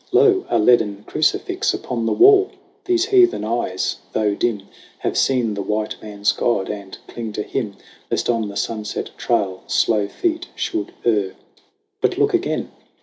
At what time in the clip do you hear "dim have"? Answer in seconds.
4.33-5.15